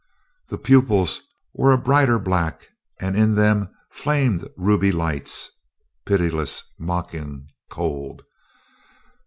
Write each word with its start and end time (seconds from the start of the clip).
The 0.49 0.57
pupils 0.57 1.21
were 1.53 1.71
a 1.71 1.77
brighter 1.77 2.17
black, 2.17 2.69
and 2.99 3.15
in 3.15 3.35
them 3.35 3.69
flamed 3.91 4.49
ruby 4.57 4.91
lights: 4.91 5.51
pitiless, 6.07 6.63
mocking, 6.79 7.45
cold. 7.69 8.23